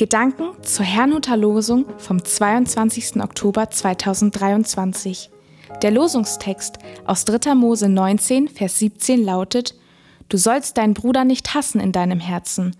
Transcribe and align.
Gedanken 0.00 0.54
zur 0.62 0.86
Herrnhuter 0.86 1.36
Losung 1.36 1.84
vom 1.98 2.24
22. 2.24 3.16
Oktober 3.16 3.68
2023. 3.68 5.28
Der 5.82 5.90
Losungstext 5.90 6.78
aus 7.04 7.26
3. 7.26 7.54
Mose 7.54 7.86
19, 7.86 8.48
Vers 8.48 8.78
17 8.78 9.22
lautet: 9.22 9.74
Du 10.30 10.38
sollst 10.38 10.78
deinen 10.78 10.94
Bruder 10.94 11.26
nicht 11.26 11.52
hassen 11.52 11.82
in 11.82 11.92
deinem 11.92 12.18
Herzen, 12.18 12.76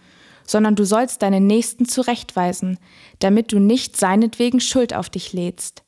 sondern 0.46 0.76
du 0.76 0.86
sollst 0.86 1.20
deinen 1.20 1.46
Nächsten 1.46 1.84
zurechtweisen, 1.84 2.78
damit 3.18 3.52
du 3.52 3.58
nicht 3.58 3.98
seinetwegen 3.98 4.60
Schuld 4.60 4.94
auf 4.94 5.10
dich 5.10 5.34
lädst. 5.34 5.82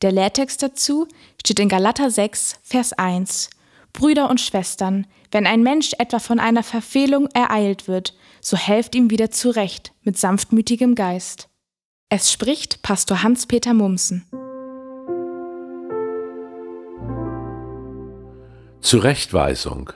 Der 0.00 0.12
Lehrtext 0.12 0.62
dazu 0.62 1.06
steht 1.42 1.60
in 1.60 1.68
Galater 1.68 2.10
6, 2.10 2.60
Vers 2.62 2.94
1. 2.94 3.50
Brüder 3.94 4.28
und 4.28 4.40
Schwestern, 4.40 5.06
wenn 5.30 5.46
ein 5.46 5.62
Mensch 5.62 5.92
etwa 5.98 6.18
von 6.18 6.40
einer 6.40 6.64
Verfehlung 6.64 7.28
ereilt 7.32 7.88
wird, 7.88 8.14
so 8.40 8.56
helft 8.56 8.94
ihm 8.94 9.08
wieder 9.08 9.30
zurecht 9.30 9.92
mit 10.02 10.18
sanftmütigem 10.18 10.94
Geist. 10.94 11.48
Es 12.10 12.30
spricht 12.30 12.82
Pastor 12.82 13.22
Hans-Peter 13.22 13.72
Mumsen. 13.72 14.26
Zurechtweisung. 18.80 19.92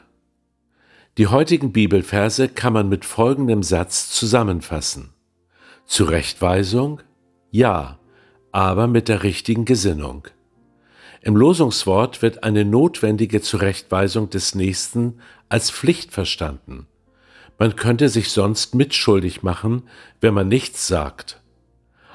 Die 1.18 1.26
heutigen 1.26 1.72
Bibelverse 1.72 2.48
kann 2.48 2.72
man 2.72 2.88
mit 2.88 3.04
folgendem 3.04 3.64
Satz 3.64 4.10
zusammenfassen. 4.10 5.12
Zurechtweisung? 5.84 7.02
Ja, 7.50 7.98
aber 8.52 8.86
mit 8.86 9.08
der 9.08 9.24
richtigen 9.24 9.64
Gesinnung. 9.64 10.28
Im 11.20 11.36
Losungswort 11.36 12.22
wird 12.22 12.44
eine 12.44 12.64
notwendige 12.64 13.40
Zurechtweisung 13.40 14.30
des 14.30 14.54
Nächsten 14.54 15.18
als 15.48 15.70
Pflicht 15.70 16.12
verstanden. 16.12 16.86
Man 17.58 17.74
könnte 17.74 18.08
sich 18.08 18.30
sonst 18.30 18.74
mitschuldig 18.74 19.42
machen, 19.42 19.82
wenn 20.20 20.32
man 20.32 20.48
nichts 20.48 20.86
sagt. 20.86 21.40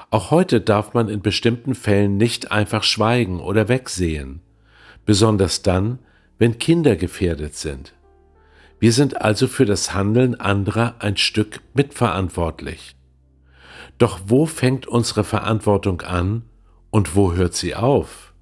Auch 0.09 0.31
heute 0.31 0.61
darf 0.61 0.93
man 0.93 1.09
in 1.09 1.21
bestimmten 1.21 1.75
Fällen 1.75 2.17
nicht 2.17 2.51
einfach 2.51 2.83
schweigen 2.83 3.39
oder 3.39 3.67
wegsehen, 3.67 4.41
besonders 5.05 5.63
dann, 5.63 5.99
wenn 6.37 6.59
Kinder 6.59 6.95
gefährdet 6.95 7.55
sind. 7.55 7.93
Wir 8.79 8.93
sind 8.93 9.21
also 9.21 9.47
für 9.47 9.65
das 9.65 9.93
Handeln 9.93 10.39
anderer 10.39 10.95
ein 10.99 11.17
Stück 11.17 11.61
mitverantwortlich. 11.73 12.95
Doch 13.97 14.21
wo 14.27 14.45
fängt 14.45 14.87
unsere 14.87 15.23
Verantwortung 15.23 16.01
an 16.01 16.43
und 16.89 17.15
wo 17.15 17.33
hört 17.33 17.55
sie 17.55 17.75
auf? 17.75 18.32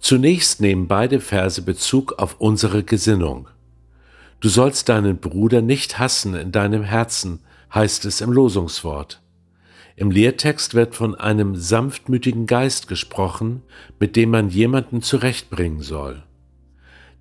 Zunächst 0.00 0.60
nehmen 0.60 0.86
beide 0.86 1.20
Verse 1.20 1.60
Bezug 1.62 2.14
auf 2.18 2.36
unsere 2.38 2.82
Gesinnung. 2.82 3.48
Du 4.40 4.48
sollst 4.48 4.88
deinen 4.88 5.18
Bruder 5.18 5.62
nicht 5.62 5.98
hassen 5.98 6.34
in 6.34 6.52
deinem 6.52 6.84
Herzen, 6.84 7.40
heißt 7.74 8.04
es 8.04 8.20
im 8.20 8.32
Losungswort. 8.32 9.20
Im 9.96 10.12
Lehrtext 10.12 10.74
wird 10.74 10.94
von 10.94 11.16
einem 11.16 11.56
sanftmütigen 11.56 12.46
Geist 12.46 12.86
gesprochen, 12.86 13.62
mit 13.98 14.14
dem 14.14 14.30
man 14.30 14.48
jemanden 14.48 15.02
zurechtbringen 15.02 15.82
soll. 15.82 16.22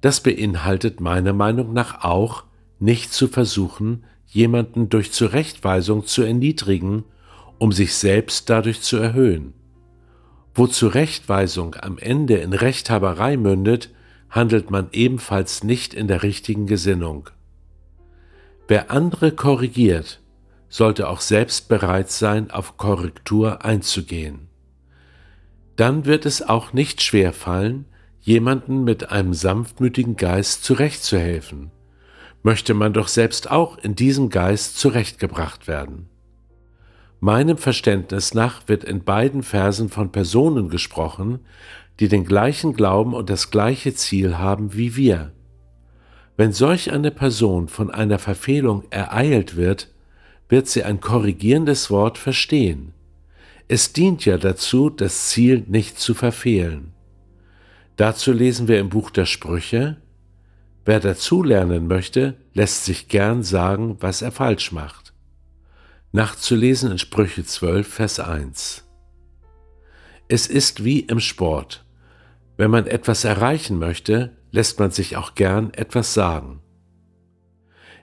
Das 0.01 0.21
beinhaltet 0.21 1.01
meiner 1.01 1.33
Meinung 1.33 1.73
nach 1.73 2.03
auch, 2.03 2.43
nicht 2.79 3.11
zu 3.11 3.27
versuchen, 3.27 4.03
jemanden 4.27 4.89
durch 4.89 5.11
Zurechtweisung 5.11 6.05
zu 6.05 6.21
erniedrigen, 6.21 7.03
um 7.57 7.71
sich 7.71 7.95
selbst 7.95 8.47
dadurch 8.49 8.81
zu 8.81 8.97
erhöhen. 8.97 9.53
Wo 10.57 10.65
Zurechtweisung 10.65 11.75
am 11.75 11.99
Ende 11.99 12.37
in 12.37 12.51
Rechthaberei 12.51 13.37
mündet, 13.37 13.91
handelt 14.31 14.71
man 14.71 14.87
ebenfalls 14.91 15.63
nicht 15.63 15.93
in 15.93 16.07
der 16.07 16.23
richtigen 16.23 16.65
Gesinnung. 16.65 17.29
Wer 18.67 18.89
andere 18.89 19.31
korrigiert, 19.31 20.19
sollte 20.67 21.09
auch 21.09 21.21
selbst 21.21 21.69
bereit 21.69 22.09
sein, 22.09 22.49
auf 22.49 22.75
Korrektur 22.75 23.63
einzugehen. 23.63 24.47
Dann 25.75 26.05
wird 26.05 26.25
es 26.25 26.41
auch 26.41 26.73
nicht 26.73 27.03
schwer 27.03 27.33
fallen, 27.33 27.85
jemanden 28.19 28.83
mit 28.83 29.11
einem 29.11 29.35
sanftmütigen 29.35 30.15
Geist 30.15 30.63
zurechtzuhelfen. 30.63 31.69
Möchte 32.41 32.73
man 32.73 32.93
doch 32.93 33.09
selbst 33.09 33.51
auch 33.51 33.77
in 33.77 33.93
diesem 33.93 34.29
Geist 34.29 34.79
zurechtgebracht 34.79 35.67
werden. 35.67 36.09
Meinem 37.19 37.57
Verständnis 37.57 38.35
nach 38.35 38.67
wird 38.67 38.83
in 38.83 39.03
beiden 39.03 39.41
Versen 39.41 39.89
von 39.89 40.11
Personen 40.11 40.69
gesprochen, 40.69 41.39
die 41.99 42.09
den 42.09 42.25
gleichen 42.25 42.73
Glauben 42.73 43.15
und 43.15 43.31
das 43.31 43.49
gleiche 43.49 43.95
Ziel 43.95 44.37
haben 44.37 44.75
wie 44.75 44.95
wir. 44.95 45.31
Wenn 46.35 46.53
solch 46.53 46.91
eine 46.91 47.09
Person 47.09 47.69
von 47.69 47.89
einer 47.89 48.19
Verfehlung 48.19 48.83
ereilt 48.91 49.55
wird, 49.55 49.91
wird 50.47 50.67
sie 50.67 50.83
ein 50.83 51.01
korrigierendes 51.01 51.89
Wort 51.89 52.19
verstehen. 52.19 52.93
Es 53.67 53.93
dient 53.93 54.23
ja 54.25 54.37
dazu, 54.37 54.91
das 54.91 55.29
Ziel 55.29 55.65
nicht 55.67 55.99
zu 55.99 56.13
verfehlen. 56.13 56.93
Dazu 57.95 58.31
lesen 58.31 58.67
wir 58.67 58.79
im 58.79 58.89
Buch 58.89 59.09
der 59.09 59.25
Sprüche, 59.25 59.97
Wer 60.85 61.01
dazulernen 61.01 61.87
möchte, 61.87 62.35
lässt 62.53 62.85
sich 62.85 63.09
gern 63.09 63.43
sagen, 63.43 63.97
was 63.99 64.21
er 64.21 64.31
falsch 64.31 64.71
macht 64.71 65.06
nachzulesen 66.11 66.91
in 66.91 66.97
Sprüche 66.97 67.43
12, 67.43 67.87
Vers 67.87 68.19
1. 68.19 68.83
Es 70.27 70.47
ist 70.47 70.83
wie 70.83 71.01
im 71.01 71.19
Sport. 71.19 71.85
Wenn 72.57 72.71
man 72.71 72.87
etwas 72.87 73.23
erreichen 73.23 73.77
möchte, 73.77 74.35
lässt 74.51 74.79
man 74.79 74.91
sich 74.91 75.15
auch 75.15 75.35
gern 75.35 75.73
etwas 75.73 76.13
sagen. 76.13 76.61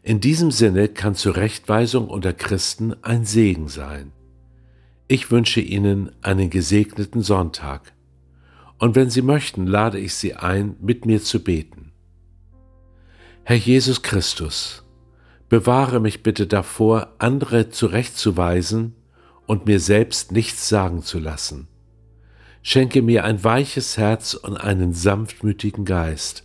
In 0.02 0.20
diesem 0.20 0.50
Sinne 0.50 0.88
kann 0.88 1.14
Zurechtweisung 1.14 2.08
unter 2.08 2.32
Christen 2.32 2.94
ein 3.02 3.24
Segen 3.24 3.68
sein. 3.68 4.12
Ich 5.08 5.30
wünsche 5.30 5.60
Ihnen 5.60 6.12
einen 6.22 6.50
gesegneten 6.50 7.22
Sonntag. 7.22 7.92
Und 8.78 8.96
wenn 8.96 9.10
Sie 9.10 9.22
möchten, 9.22 9.66
lade 9.66 9.98
ich 9.98 10.14
Sie 10.14 10.34
ein, 10.34 10.76
mit 10.80 11.06
mir 11.06 11.22
zu 11.22 11.42
beten. 11.42 11.92
Herr 13.44 13.56
Jesus 13.56 14.02
Christus, 14.02 14.83
Bewahre 15.54 16.00
mich 16.00 16.24
bitte 16.24 16.48
davor, 16.48 17.14
andere 17.18 17.70
zurechtzuweisen 17.70 18.96
und 19.46 19.66
mir 19.66 19.78
selbst 19.78 20.32
nichts 20.32 20.68
sagen 20.68 21.04
zu 21.04 21.20
lassen. 21.20 21.68
Schenke 22.60 23.02
mir 23.02 23.22
ein 23.22 23.44
weiches 23.44 23.96
Herz 23.96 24.34
und 24.34 24.56
einen 24.56 24.92
sanftmütigen 24.92 25.84
Geist, 25.84 26.42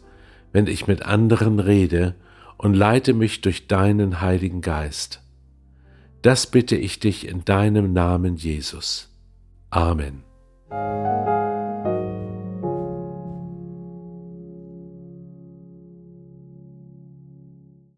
wenn 0.51 0.67
ich 0.67 0.85
mit 0.85 1.01
anderen 1.07 1.59
rede, 1.59 2.13
und 2.59 2.75
leite 2.75 3.15
mich 3.15 3.41
durch 3.41 3.65
deinen 3.65 4.21
Heiligen 4.21 4.61
Geist. 4.61 5.23
Das 6.21 6.45
bitte 6.45 6.75
ich 6.75 6.99
dich 6.99 7.27
in 7.27 7.43
deinem 7.43 7.93
Namen, 7.93 8.35
Jesus. 8.35 9.09
Amen. 9.71 10.23